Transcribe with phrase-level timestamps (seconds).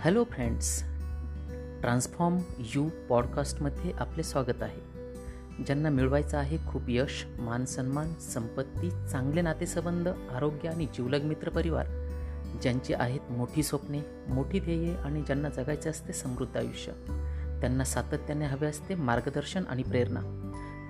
[0.00, 0.82] Hello friends
[1.80, 4.80] transform you पॉडकास्टमध्ये आपले स्वागत आहे.
[5.64, 11.86] ज्यांना मिळवायचं आहे खूप यश मान सन्मान संपत्ती चांगले नातेसंबंध आरोग्य आणि जीवलग मित्र परिवार
[12.62, 16.92] ज्यांची आहेत मोठी स्वप्ने मोठी ध्येये आणि ज्यांना जगायचे असते समृद्ध आयुष्य.
[17.60, 20.20] त्यांना सातत्याने हवे असते मार्गदर्शन आणि प्रेरणा.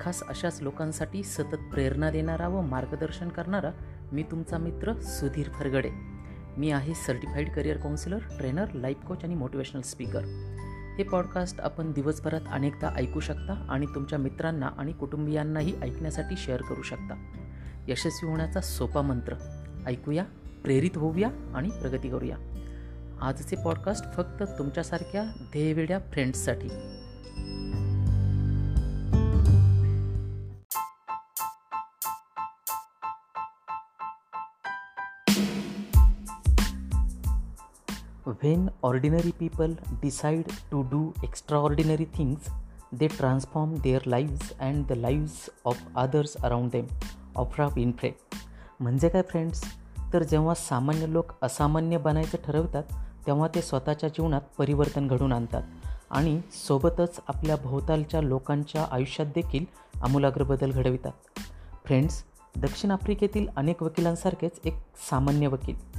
[0.00, 3.70] खास अशाच लोकांसाठी सतत प्रेरणा देणारा व मार्गदर्शन करणारा
[4.12, 6.19] मी तुमचा मित्र सुधीर फरगडे.
[6.60, 10.20] मी आहे certified career counsellor trainer life coach आणि मोटिवेशनल स्पीकर
[10.98, 16.82] हे पॉडकास्ट आपण दिवसभरात अनेकदा ऐकू शकता आणि तुमच्या मित्रांना आणि कुटुंबियांनाही ऐकण्यासाठी शेअर करू
[16.82, 17.32] शकता.
[17.88, 19.34] यशस्वी होण्याचा सोपा मंत्र.
[19.86, 20.24] ऐकूया
[20.64, 22.36] प्रेरित होऊया आणि प्रगती करूया.
[23.20, 26.68] आजचे पॉडकास्ट फक्त तुमच्यासारख्या ध्येयवेड्या फ्रेंड्ससाठी
[38.28, 39.72] When ordinary people
[40.04, 42.50] decide to do extraordinary things,
[43.00, 46.84] they transform their lives and the lives of others around them.
[47.36, 48.12] Oprah Winfrey
[48.80, 49.64] म्हणजे काय फ्रेंड्स
[50.12, 52.82] तर जेव्हा सामान्य लोक असामान्य बनायचं ठरवतात
[53.26, 55.62] तेव्हा ते स्वतःच्या जीवनात परिवर्तन घडून आणतात.
[56.10, 59.64] आणि सोबतच आपल्या भोवतालच्या लोकांच्या आयुष्यात देखील
[60.02, 61.12] आमूलाग्र बदल घडवितात.
[61.84, 62.24] फ्रेंड्स
[62.56, 64.74] दक्षिण आफ्रिकेतील अनेक वकिलांसारखेच एक
[65.10, 65.89] सामान्य वकील.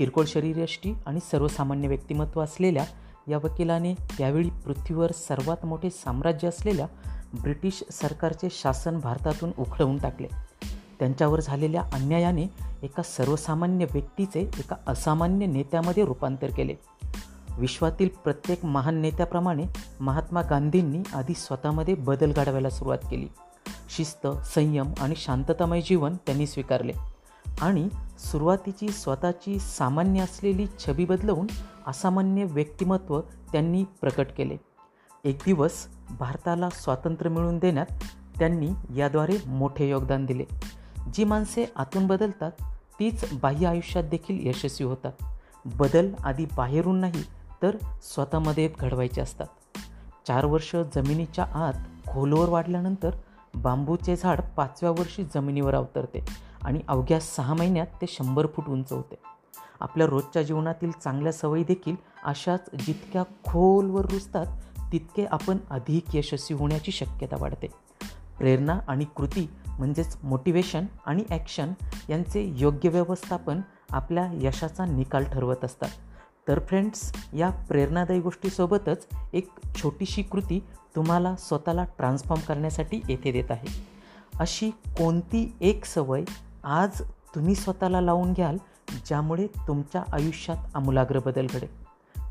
[0.00, 2.84] किरकोळ शरीरयष्टी आणि सर्वसामान्य व्यक्तिमत्व असलेल्या
[3.28, 6.86] या वकिलाने त्यावेळी पृथ्वीवर सर्वात मोठे साम्राज्य असलेल्या
[7.42, 10.26] ब्रिटिश सरकारचे शासन भारतातून उखडवून टाकले.
[10.98, 12.42] त्यांच्यावर झालेल्या अन्यायाने
[12.82, 16.74] एका सर्वसामान्य व्यक्तीचे एका असामान्य नेत्यामध्ये रूपांतर केले.
[17.58, 19.64] विश्वातील प्रत्येक महान नेत्याप्रमाणे
[20.00, 23.28] महात्मा गांधींनी आधी स्वतःमध्ये बदल घडवायला सुरुवात केली.
[23.96, 26.92] शिस्त संयम आणि शांततामय जीवन त्यांनी स्वीकारले.
[27.60, 31.46] आणि सुरुवातीची स्वतःची सामान्य असलेली छबी बदलवून
[31.86, 34.56] असामान्य व्यक्तिमत्व त्यांनी प्रकट केले.
[35.24, 35.86] एक दिवस
[36.18, 37.86] भारताला स्वातंत्र्य मिळवून देण्यात
[38.38, 40.44] त्यांनी याद्वारे मोठे योगदान दिले.
[41.14, 42.50] जी माणसे आतून बदलतात
[43.00, 45.12] तीच बाह्य आयुष्यात देखील यशस्वी होतात.
[45.64, 47.24] बदल आधी बाहेरून नाही
[47.62, 49.46] तर स्वतःमध्ये घडवायचे असतात.
[50.26, 51.72] चार वर्ष जमिनीच्या आत
[52.08, 53.10] खोलवर वाढल्यानंतर
[53.54, 56.24] बांबूचे झाड पाचव्या वर्षी जमिनीवर अवतरते.
[56.64, 59.14] आणि अवघ्या सहा महिन्यात ते शंभर फूट उंच होते.
[59.80, 64.46] आपल्या रोजच्या जीवनातील चांगल्या सवयी देखील अशाच जितक्या खोलवर रुजतात
[64.92, 67.66] तितके आपण अधिक यशस्वी होण्याची शक्यता वाढते.
[68.38, 71.72] प्रेरणा आणि कृती म्हणजेच मोटिवेशन आणि ॲक्शन
[72.08, 73.60] यांचे योग्य व्यवस्थापन
[73.90, 75.88] आपल्या यशाचा निकाल ठरवत असतात.
[76.48, 80.62] तर फ्रेंड्स या प्रेरणादायी गोष्टीसोबतच एक छोटीशी कृती
[80.96, 83.68] तुम्हाला स्वतःला ट्रान्सफॉर्म करण्यासाठी येथे देत आहे.
[84.40, 86.24] अशी कोणती एक सवय
[86.64, 87.02] आज
[87.34, 88.56] तुम्ही स्वतःला लावून घ्याल
[89.06, 91.68] ज्यामुळे तुमच्या आयुष्यात आमूलाग्र बदल घडेल.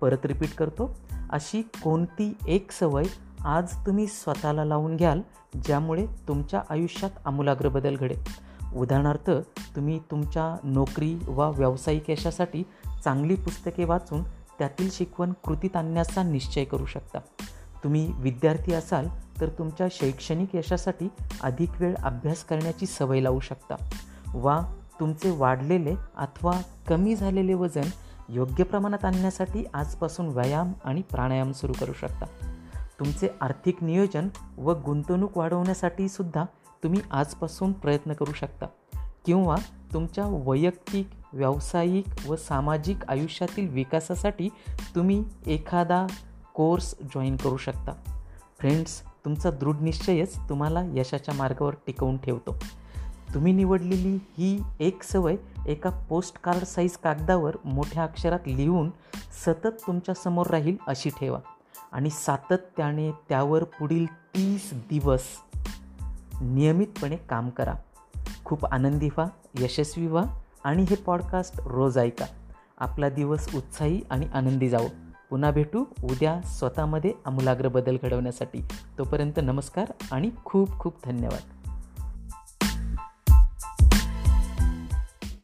[0.00, 0.96] परत रिपीट करतो
[1.30, 3.02] अशी कोणती एक सवय
[3.44, 5.20] आज तुम्ही स्वतःला लावून घ्याल
[5.64, 8.24] ज्यामुळे तुमच्या आयुष्यात आमूलाग्र बदल घडेल.
[8.74, 9.30] उदाहरणार्थ
[9.76, 12.62] तुम्ही तुमच्या नोकरी वा व्यावसायिक यशासाठी
[13.04, 14.22] चांगली पुस्तके वाचून
[14.58, 17.18] त्यातील शिकवण कृतीत आणण्याचा निश्चय करू शकता.
[17.84, 19.08] तुम्ही विद्यार्थी असाल
[19.40, 21.08] तर तुमच्या शैक्षणिक यशासाठी
[21.42, 23.74] अधिक वेळ अभ्यास करण्याची सवय लावू शकता.
[24.34, 24.62] वा
[25.00, 27.90] तुमचे वाढलेले अथवा कमी झालेले वजन
[28.28, 32.26] योग्य प्रमाणात आणण्यासाठी आजपासून व्यायाम आणि प्राणायाम सुरू करू शकता.
[33.00, 34.28] तुमचे आर्थिक नियोजन
[34.58, 36.44] व गुंतवणूक वाढवण्यासाठी सुद्धा
[36.82, 38.66] तुम्ही आजपासून प्रयत्न करू शकता.
[39.26, 39.56] किंवा
[39.92, 44.48] तुमच्या वैयक्तिक व्यावसायिक व सामाजिक आयुष्यातील विकासासाठी
[44.94, 46.06] तुम्ही एखादा
[46.54, 47.92] कोर्स जॉईन करू शकता.
[48.58, 52.56] फ्रेंड्स तुमचा दृढ निश्चयच तुम्हाला यशाच्या मार्गावर टिकवून ठेवतो.
[53.34, 55.34] तुम्ही निवडलेली ही एक सवय
[55.66, 58.90] एका पोस्ट कार्ड साईज कागदावर मोठ्या अक्षरात लिहून
[59.46, 61.38] सतत तुमच्यासमोर राहील अशी ठेवा.
[61.92, 65.22] आणि सातत्याने त्यावर पुढील तीस दिवस
[66.40, 67.74] नियमितपणे काम करा.
[68.44, 69.26] खूप आनंदी व्हा
[69.58, 72.26] यशस्वी व्हा आणि हे पॉडकास्ट रोज ऐका.
[72.78, 74.88] आपला दिवस उत्साही आणि आनंदी जावो.
[75.30, 78.60] पुन्हा भेटू उद्या स्वतःमध्ये आमूलाग्र बदल घडवण्यासाठी.
[78.98, 81.53] तोपर्यंत नमस्कार आणि खूप खूप धन्यवाद.